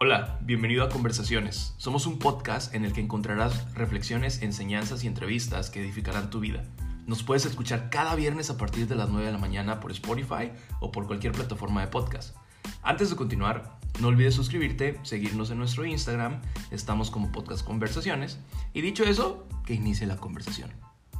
[0.00, 1.74] Hola, bienvenido a Conversaciones.
[1.76, 6.62] Somos un podcast en el que encontrarás reflexiones, enseñanzas y entrevistas que edificarán tu vida.
[7.08, 10.52] Nos puedes escuchar cada viernes a partir de las 9 de la mañana por Spotify
[10.78, 12.36] o por cualquier plataforma de podcast.
[12.84, 18.38] Antes de continuar, no olvides suscribirte, seguirnos en nuestro Instagram, estamos como Podcast Conversaciones.
[18.72, 20.70] Y dicho eso, que inicie la conversación.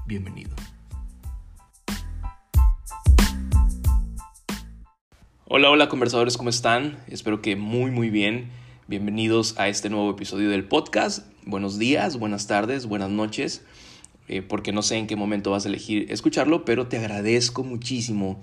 [0.07, 0.55] Bienvenido.
[5.47, 6.97] Hola, hola conversadores, ¿cómo están?
[7.09, 8.53] Espero que muy, muy bien.
[8.89, 11.27] Bienvenidos a este nuevo episodio del podcast.
[11.45, 13.61] Buenos días, buenas tardes, buenas noches,
[14.29, 18.41] eh, porque no sé en qué momento vas a elegir escucharlo, pero te agradezco muchísimo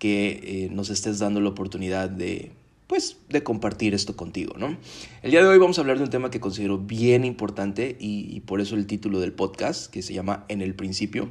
[0.00, 2.50] que eh, nos estés dando la oportunidad de,
[2.88, 4.76] pues, de compartir esto contigo, ¿no?
[5.22, 8.40] El día de hoy vamos a hablar de un tema que considero bien importante y,
[8.40, 11.28] por eso el título del podcast, que se llama En el principio.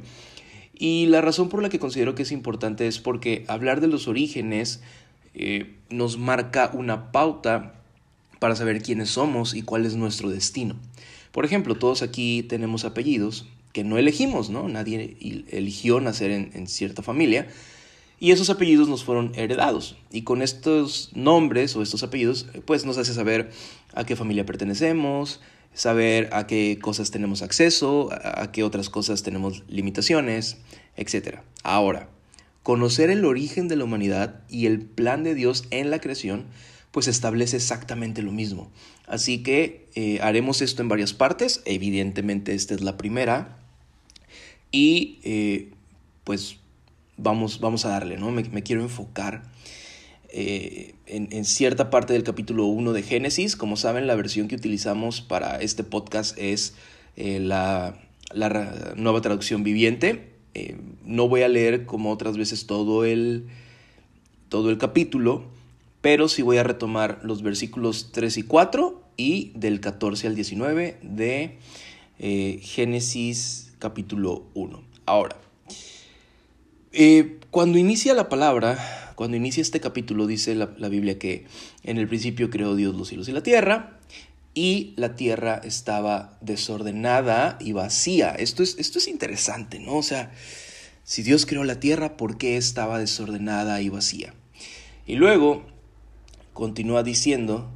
[0.72, 4.08] Y la razón por la que considero que es importante es porque hablar de los
[4.08, 4.80] orígenes
[5.34, 7.74] eh, nos marca una pauta
[8.38, 10.76] para saber quiénes somos y cuál es nuestro destino.
[11.32, 14.68] Por ejemplo, todos aquí tenemos apellidos que no elegimos, ¿no?
[14.68, 15.18] Nadie
[15.50, 17.46] eligió nacer en, cierta familia
[18.18, 19.96] y esos apellidos nos fueron heredados.
[20.10, 23.50] Y con estos nombres o estos apellidos, pues nos hace saber
[23.92, 25.42] a qué familia pertenecemos,
[25.74, 30.56] saber a qué cosas tenemos acceso, a qué otras cosas tenemos limitaciones,
[30.96, 31.40] etc.
[31.62, 32.08] Ahora,
[32.62, 36.46] conocer el origen de la humanidad y el plan de Dios en la creación
[36.96, 38.70] pues establece exactamente lo mismo.
[39.06, 43.58] Así que eh, haremos esto en varias partes, evidentemente esta es la primera,
[44.72, 45.72] y eh,
[46.24, 46.56] pues
[47.18, 48.30] vamos, vamos a darle, ¿no?
[48.30, 49.42] Me, quiero enfocar
[50.30, 53.56] eh, en, cierta parte del capítulo 1 de Génesis.
[53.56, 56.76] Como saben, la versión que utilizamos para este podcast es
[57.14, 58.00] la,
[58.32, 60.30] la, nueva traducción viviente.
[61.04, 63.48] no voy a leer como otras veces todo el,
[64.48, 65.54] todo el capítulo,
[66.06, 70.98] pero sí voy a retomar los versículos 3 y 4 y del 14 al 19
[71.02, 71.58] de
[72.20, 74.84] eh, Génesis capítulo 1.
[75.04, 75.36] Ahora,
[76.92, 78.78] eh, cuando inicia la palabra,
[79.16, 81.46] cuando inicia este capítulo, dice la, Biblia que
[81.82, 83.98] en el principio creó Dios los cielos y la tierra,
[84.54, 88.30] y la tierra estaba desordenada y vacía.
[88.30, 89.96] Esto es, esto es interesante, ¿no?
[89.96, 90.30] O sea,
[91.02, 94.34] si Dios creó la tierra, ¿por qué estaba desordenada y vacía?
[95.04, 95.74] Y luego
[96.56, 97.70] continúa diciendo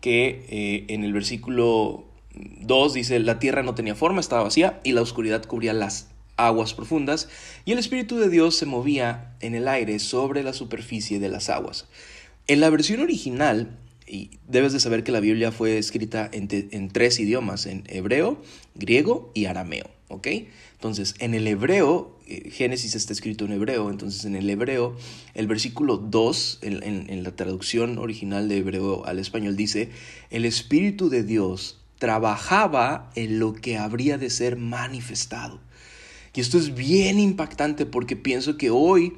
[0.00, 2.04] que eh, en el versículo
[2.34, 6.74] 2 dice, la tierra no tenía forma, estaba vacía y la oscuridad cubría las aguas
[6.74, 7.28] profundas
[7.64, 11.48] y el Espíritu de Dios se movía en el aire sobre la superficie de las
[11.48, 11.86] aguas.
[12.46, 16.90] En la versión original, y debes de saber que la Biblia fue escrita en, en
[16.90, 18.42] tres idiomas, en hebreo,
[18.74, 20.26] griego y arameo, ¿ok?
[20.72, 24.96] Entonces, en el hebreo, eh, Génesis está escrito en hebreo, entonces en el hebreo,
[25.34, 29.90] el versículo 2, en, la traducción original de hebreo al español, dice,
[30.30, 35.60] el Espíritu de Dios trabajaba en lo que habría de ser manifestado.
[36.34, 39.14] Y esto es bien impactante porque pienso que hoy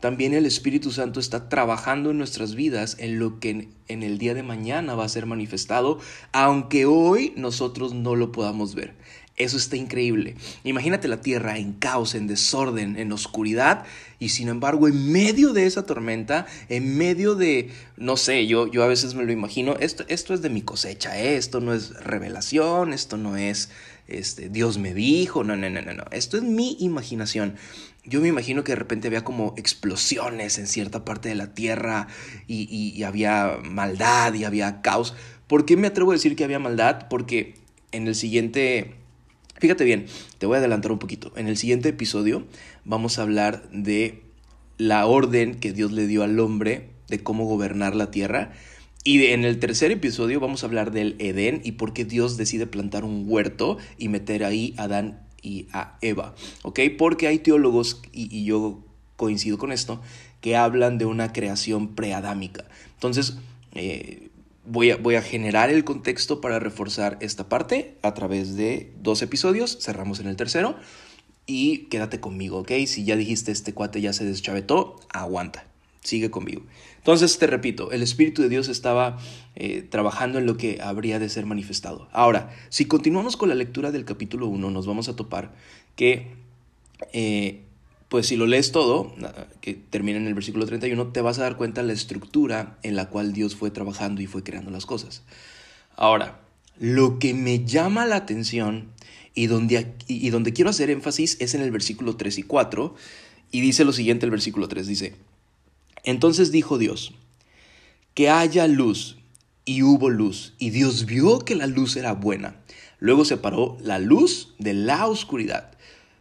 [0.00, 4.34] también el Espíritu Santo está trabajando en nuestras vidas en lo que en el día
[4.34, 5.98] de mañana va a ser manifestado,
[6.32, 8.94] aunque hoy nosotros no lo podamos ver.
[9.36, 10.36] Eso está increíble.
[10.62, 13.84] Imagínate la tierra en caos, en desorden, en oscuridad,
[14.20, 18.84] y sin embargo, en medio de esa tormenta, en medio de, no sé, yo, yo
[18.84, 21.36] a veces me lo imagino, esto, esto es de mi cosecha, ¿eh?
[21.36, 23.70] esto no es revelación, esto no es,
[24.06, 27.56] este, Dios me dijo, no, no, no, no, no, esto es mi imaginación.
[28.04, 32.06] Yo me imagino que de repente había como explosiones en cierta parte de la tierra
[32.46, 35.14] y, y había maldad y había caos.
[35.48, 37.08] ¿Por qué me atrevo a decir que había maldad?
[37.08, 37.54] Porque
[37.92, 38.94] en el siguiente
[39.64, 40.04] Fíjate bien,
[40.36, 41.32] te voy a adelantar un poquito.
[41.36, 42.44] En el siguiente episodio
[42.84, 44.20] vamos a hablar de
[44.76, 48.52] la orden que Dios le dio al hombre de cómo gobernar la tierra.
[49.04, 52.66] Y en el tercer episodio vamos a hablar del Edén y por qué Dios decide
[52.66, 56.34] plantar un huerto y meter ahí a Adán y a Eva.
[56.60, 56.80] ¿Ok?
[56.98, 58.84] Porque hay teólogos, y, yo
[59.16, 60.02] coincido con esto,
[60.42, 62.66] que hablan de una creación preadámica.
[62.96, 63.38] Entonces,
[63.72, 64.28] eh,
[64.66, 69.78] Voy a, generar el contexto para reforzar esta parte a través de dos episodios.
[69.80, 70.76] Cerramos en el tercero.
[71.46, 72.72] Y quédate conmigo, ¿ok?
[72.86, 75.66] Si ya dijiste este cuate ya se deschavetó, aguanta.
[76.00, 76.62] Sigue conmigo.
[76.96, 79.18] Entonces te repito, el Espíritu de Dios estaba
[79.54, 82.08] eh, trabajando en lo que habría de ser manifestado.
[82.12, 85.52] Ahora, si continuamos con la lectura del capítulo 1, nos vamos a topar
[85.96, 86.28] que
[87.12, 87.63] eh,
[88.14, 89.12] pues si lo lees todo,
[89.60, 92.94] que termina en el versículo 31, te vas a dar cuenta de la estructura en
[92.94, 95.24] la cual Dios fue trabajando y fue creando las cosas.
[95.96, 96.40] Ahora,
[96.78, 98.92] lo que me llama la atención
[99.34, 102.94] y donde, y donde quiero hacer énfasis es en el versículo 3 y 4,
[103.50, 105.16] y dice lo siguiente el versículo 3, dice,
[106.04, 107.14] entonces dijo Dios,
[108.14, 109.18] que haya luz,
[109.64, 112.60] y hubo luz, y Dios vio que la luz era buena.
[113.00, 115.73] Luego separó la luz de la oscuridad.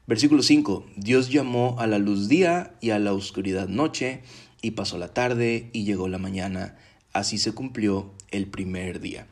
[0.05, 0.85] Versículo 5.
[0.97, 4.21] Dios llamó a la luz día y a la oscuridad noche,
[4.61, 6.77] y pasó la tarde y llegó la mañana.
[7.13, 9.27] Así se cumplió el primer día.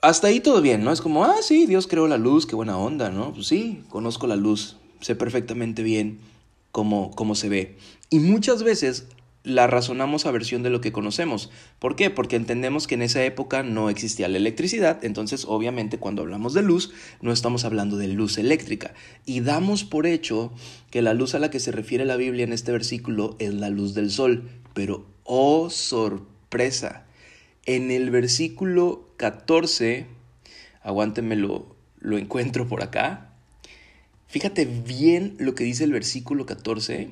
[0.00, 0.92] Hasta ahí todo bien, ¿no?
[0.92, 3.32] Es como, ah, sí, Dios creó la luz, qué buena onda, ¿no?
[3.32, 6.20] Pues sí, conozco la luz, sé perfectamente bien
[6.70, 7.76] cómo, cómo se ve.
[8.08, 9.08] Y muchas veces
[9.48, 11.50] la razonamos a versión de lo que conocemos.
[11.78, 12.10] ¿Por qué?
[12.10, 16.62] Porque entendemos que en esa época no existía la electricidad, entonces obviamente cuando hablamos de
[16.62, 16.92] luz
[17.22, 18.92] no estamos hablando de luz eléctrica
[19.24, 20.52] y damos por hecho
[20.90, 23.70] que la luz a la que se refiere la Biblia en este versículo es la
[23.70, 27.06] luz del sol, pero oh sorpresa,
[27.64, 30.06] en el versículo 14,
[30.82, 33.32] aguántenme lo, lo encuentro por acá,
[34.26, 37.10] fíjate bien lo que dice el versículo 14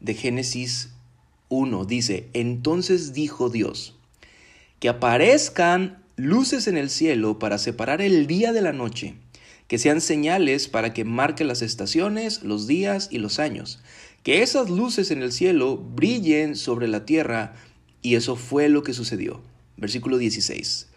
[0.00, 0.90] de Génesis
[1.48, 3.94] 1 dice, entonces dijo Dios,
[4.80, 9.14] que aparezcan luces en el cielo para separar el día de la noche,
[9.66, 13.80] que sean señales para que marque las estaciones, los días y los años,
[14.22, 17.54] que esas luces en el cielo brillen sobre la tierra,
[18.02, 19.40] y eso fue lo que sucedió.
[19.76, 20.88] Versículo 16.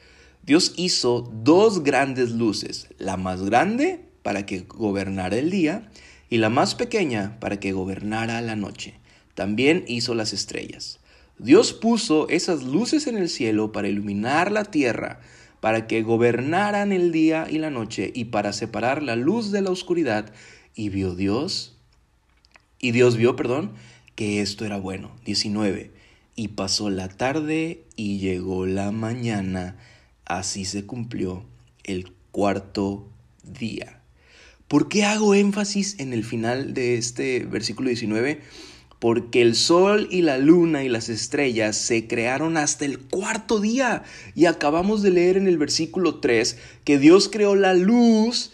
[0.43, 5.89] Dios hizo dos grandes luces, la más grande para que gobernara el día
[6.29, 9.00] y la más pequeña para que gobernara la noche.
[9.35, 10.99] También hizo las estrellas.
[11.37, 15.19] Dios puso esas luces en el cielo para iluminar la tierra,
[15.59, 19.71] para que gobernaran el día y la noche y para separar la luz de la
[19.71, 20.33] oscuridad.
[20.75, 21.77] Y vio Dios,
[22.81, 23.71] y Dios vio, perdón,
[24.15, 25.11] que esto era bueno.
[25.25, 25.91] 19.
[26.35, 29.77] Y pasó la tarde y llegó la mañana.
[30.25, 31.45] Así se cumplió
[31.83, 33.07] el cuarto
[33.43, 34.01] día.
[34.67, 38.41] ¿Por qué hago énfasis en el final de este versículo 19?
[39.01, 44.03] Porque el sol y la luna y las estrellas se crearon hasta el cuarto día.
[44.35, 48.51] Y acabamos de leer en el versículo 3 que Dios creó la luz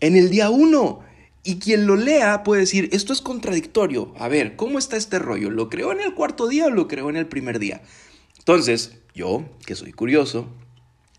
[0.00, 1.00] en el día 1.
[1.44, 4.14] Y quien lo lea puede decir, esto es contradictorio.
[4.18, 5.50] A ver, ¿cómo está este rollo?
[5.50, 7.82] ¿Lo creó en el cuarto día o lo creó en el primer día?
[8.38, 10.48] Entonces, yo, que soy curioso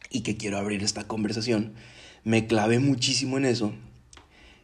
[0.10, 1.76] y que quiero abrir esta conversación,
[2.24, 3.76] me clavé muchísimo en eso.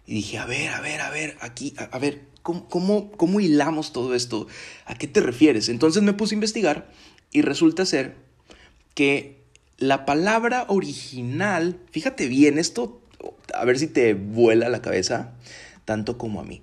[0.07, 4.13] Y dije, a ver, a ver, a ver, aquí, a, a ver, ¿Cómo, hilamos todo
[4.13, 4.45] esto?
[4.85, 5.67] ¿A qué te refieres?
[5.67, 6.91] Entonces me puse a investigar
[7.31, 8.17] y resulta ser
[8.93, 9.41] que
[9.79, 13.01] la palabra original, fíjate bien, esto,
[13.51, 15.33] a ver si te vuela la cabeza,
[15.85, 16.61] tanto como a mí.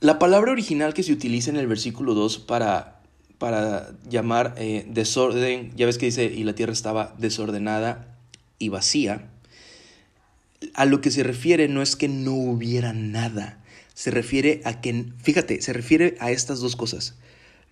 [0.00, 3.00] La palabra original que se utiliza en el versículo 2 para,
[3.38, 8.14] para llamar eh, desorden, ya ves que dice, y la tierra estaba desordenada
[8.58, 9.30] y vacía,
[10.74, 13.60] a lo que se refiere no es que no hubiera nada,
[13.94, 17.16] se refiere a que, fíjate, se refiere a estas dos cosas.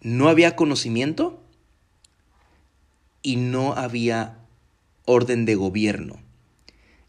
[0.00, 1.42] No había conocimiento
[3.22, 4.38] y no había
[5.04, 6.20] orden de gobierno.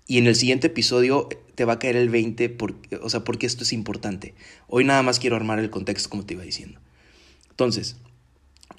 [0.07, 3.45] Y en el siguiente episodio te va a caer el 20, porque, o sea, porque
[3.45, 4.33] esto es importante.
[4.67, 6.79] Hoy nada más quiero armar el contexto como te iba diciendo.
[7.49, 7.97] Entonces,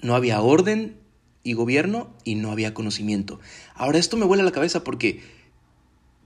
[0.01, 0.97] no había orden
[1.43, 3.39] y gobierno y no había conocimiento.
[3.75, 5.21] Ahora esto me vuela la cabeza porque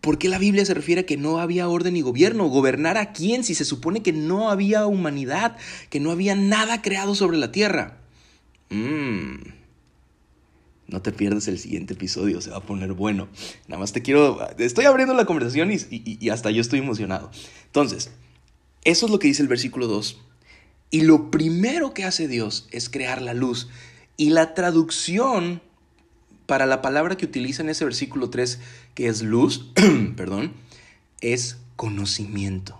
[0.06, 2.46] ¿Por qué la Biblia se refiere a que no había orden y gobierno?
[2.46, 5.57] ¿Gobernar a quién si se supone que no había humanidad,
[5.90, 7.97] que no había nada creado sobre la tierra?
[8.69, 9.38] Mmm.
[10.85, 13.30] No te pierdas el siguiente episodio, se va a poner bueno.
[13.68, 14.47] Nada más te quiero...
[14.59, 17.31] Estoy abriendo la conversación y, y hasta yo estoy emocionado.
[17.66, 18.12] Entonces,
[18.83, 20.21] eso es lo que dice el versículo 2.
[20.92, 23.69] Y lo primero que hace Dios es crear la luz.
[24.18, 25.64] Y la traducción
[26.45, 28.59] para la palabra que utiliza en ese versículo 3,
[28.94, 29.71] que es luz,
[30.16, 30.54] perdón,
[31.21, 32.80] es conocimiento.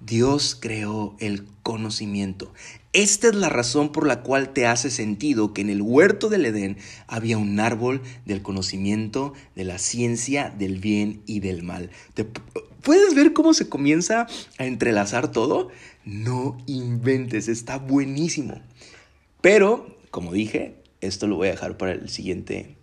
[0.00, 2.52] Dios creó el conocimiento.
[2.92, 6.46] Esta es la razón por la cual te hace sentido que en el huerto del
[6.46, 11.90] Edén había un árbol del conocimiento, de la ciencia, del bien y del mal.
[12.82, 14.26] ¿Puedes ver cómo se comienza
[14.58, 15.70] a entrelazar todo?
[16.04, 18.60] No inventes, está buenísimo.
[19.40, 22.76] Pero, como dije, esto lo voy a dejar para el siguiente,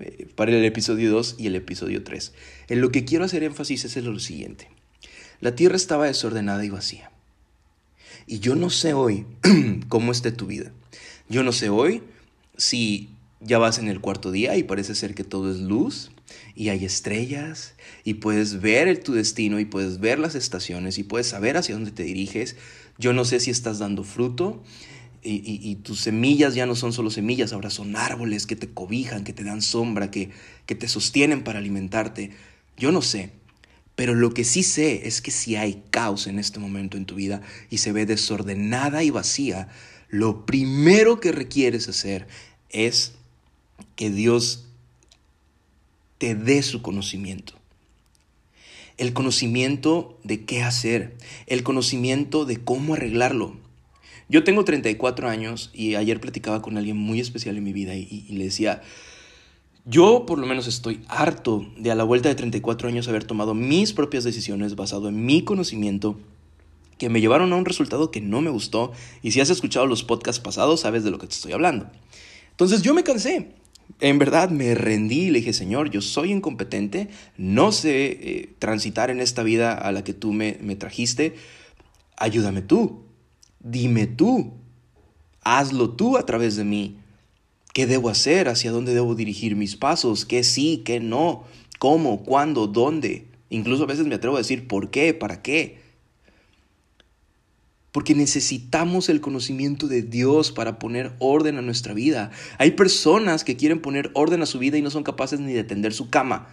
[0.00, 2.32] eh, para el episodio 2 y el episodio 3.
[2.68, 4.68] En lo que quiero hacer énfasis es en lo siguiente.
[5.40, 7.10] La tierra estaba desordenada y vacía.
[8.26, 9.26] Y yo no sé hoy
[9.88, 10.72] cómo esté tu vida.
[11.28, 12.02] Yo no sé hoy
[12.56, 13.08] si
[13.40, 16.10] ya vas en el cuarto día y parece ser que todo es luz
[16.54, 21.28] y hay estrellas y puedes ver tu destino y puedes ver las estaciones y puedes
[21.28, 22.56] saber hacia dónde te diriges.
[22.98, 24.62] Yo no sé si estás dando fruto
[25.22, 29.32] y, tus semillas ya no son solo semillas, ahora son árboles que te cobijan, que
[29.32, 30.30] te dan sombra, que,
[30.66, 32.30] que te sostienen para alimentarte.
[32.76, 33.30] Yo no sé,
[33.94, 37.16] pero lo que sí sé es que si hay caos en este momento en tu
[37.16, 39.68] vida y se ve desordenada y vacía,
[40.08, 42.28] lo primero que requieres hacer
[42.70, 43.14] es
[43.96, 44.66] que Dios
[46.18, 47.54] te dé su conocimiento.
[48.96, 53.56] El conocimiento de qué hacer, el conocimiento de cómo arreglarlo.
[54.28, 58.26] Yo tengo 34 años y ayer platicaba con alguien muy especial en mi vida y,
[58.30, 58.82] le decía,
[59.86, 63.54] yo por lo menos estoy harto de a la vuelta de 34 años haber tomado
[63.54, 66.18] mis propias decisiones basado en mi conocimiento
[66.98, 68.92] que me llevaron a un resultado que no me gustó
[69.22, 71.88] y si has escuchado los podcasts pasados sabes de lo que te estoy hablando.
[72.50, 73.52] Entonces yo me cansé.
[74.00, 77.08] En verdad me rendí y le dije, Señor, yo soy incompetente,
[77.38, 81.36] no sé eh, transitar en esta vida a la que tú me, me trajiste,
[82.18, 83.07] ayúdame tú,
[83.60, 84.52] dime tú,
[85.42, 86.96] hazlo tú a través de mí.
[87.74, 88.48] ¿Qué debo hacer?
[88.48, 90.24] ¿Hacia dónde debo dirigir mis pasos?
[90.24, 90.82] ¿Qué sí?
[90.84, 91.44] ¿Qué no?
[91.78, 92.24] ¿Cómo?
[92.24, 92.66] ¿Cuándo?
[92.66, 93.26] ¿Dónde?
[93.50, 95.14] Incluso a veces me atrevo a decir, ¿por qué?
[95.14, 95.78] ¿Para qué?
[97.98, 102.30] porque necesitamos el conocimiento de Dios para poner orden a nuestra vida.
[102.58, 105.64] Hay personas que quieren poner orden a su vida y no son capaces ni de
[105.64, 106.48] tender su cama.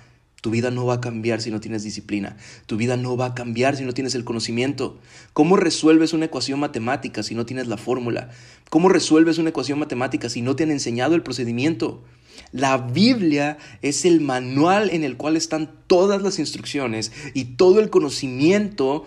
[0.46, 2.38] Tu vida no va a cambiar si no tienes disciplina.
[2.68, 5.00] Tu vida no va a cambiar si no tienes el conocimiento.
[5.34, 8.30] ¿Cómo resuelves una ecuación matemática si no tienes la fórmula?
[8.70, 12.04] ¿Cómo resuelves una ecuación matemática si no te han enseñado el procedimiento?
[12.52, 17.90] La Biblia es el manual en el cual están todas las instrucciones y todo el
[17.90, 19.04] conocimiento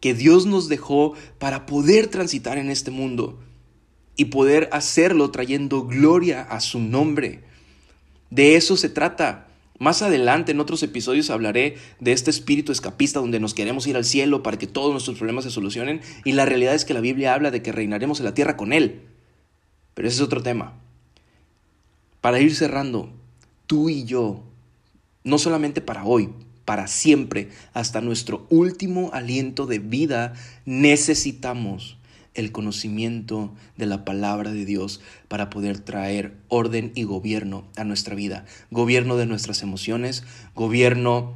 [0.00, 3.38] que Dios nos dejó para poder transitar en este mundo
[4.16, 7.44] y poder hacerlo trayendo gloria a su nombre.
[8.30, 9.46] De eso se trata.
[9.80, 14.04] Más adelante en otros episodios hablaré de este espíritu escapista donde nos queremos ir al
[14.04, 17.32] cielo para que todos nuestros problemas se solucionen y la realidad es que la Biblia
[17.32, 19.00] habla de que reinaremos en la tierra con Él.
[19.94, 20.74] Pero ese es otro tema.
[22.20, 23.10] Para ir cerrando,
[23.66, 24.42] tú y yo,
[25.24, 26.28] no solamente para hoy,
[26.66, 30.34] para siempre, hasta nuestro último aliento de vida,
[30.66, 31.96] necesitamos
[32.34, 38.14] el conocimiento de la palabra de Dios para poder traer orden y gobierno a nuestra
[38.14, 38.44] vida.
[38.70, 41.34] Gobierno de nuestras emociones, gobierno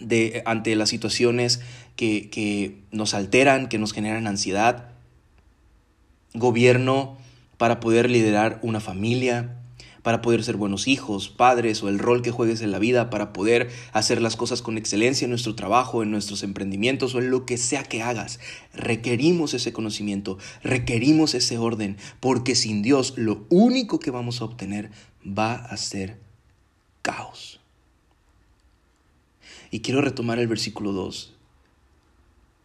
[0.00, 1.60] de, ante las situaciones
[1.96, 4.90] que, que nos alteran, que nos generan ansiedad,
[6.34, 7.16] gobierno
[7.56, 9.57] para poder liderar una familia,
[10.08, 13.34] para poder ser buenos hijos, padres o el rol que juegues en la vida, para
[13.34, 17.44] poder hacer las cosas con excelencia en nuestro trabajo, en nuestros emprendimientos o en lo
[17.44, 18.40] que sea que hagas.
[18.72, 24.90] Requerimos ese conocimiento, requerimos ese orden, porque sin Dios lo único que vamos a obtener
[25.26, 26.18] va a ser
[27.02, 27.60] caos.
[29.70, 31.34] Y quiero retomar el versículo 2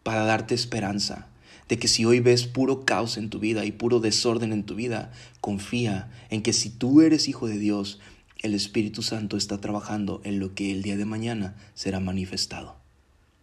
[0.02, 1.28] para darte esperanza
[1.68, 4.74] de que si hoy ves puro caos en tu vida y puro desorden en tu
[4.74, 8.00] vida, confía en que si tú eres hijo de Dios,
[8.42, 12.76] el Espíritu Santo está trabajando en lo que el día de mañana será manifestado.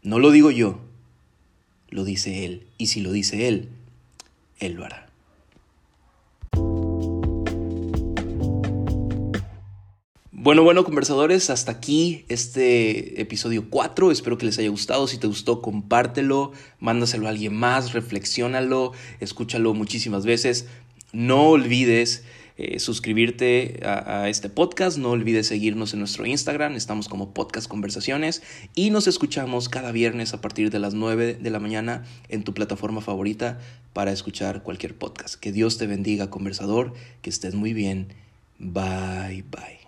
[0.03, 0.79] No lo digo yo,
[1.89, 2.67] lo dice Él.
[2.77, 3.69] Y si lo dice Él,
[4.59, 5.10] Él lo hará.
[10.43, 14.09] Bueno, bueno, conversadores, hasta aquí este episodio 4.
[14.09, 15.05] Espero que les haya gustado.
[15.05, 20.65] Si te gustó, compártelo, mándaselo a alguien más, reflexiónalo, escúchalo muchísimas veces.
[21.13, 22.23] No olvides
[22.57, 27.67] eh, suscribirte a, a, este podcast, no olvides seguirnos en nuestro Instagram, estamos como Podcast
[27.67, 28.41] Conversaciones
[28.73, 32.55] y nos escuchamos cada viernes a partir de las 9 de la mañana en tu
[32.55, 33.59] plataforma favorita
[33.93, 35.35] para escuchar cualquier podcast.
[35.35, 38.07] Que Dios te bendiga, conversador, que estés muy bien.
[38.57, 39.80] Bye, bye.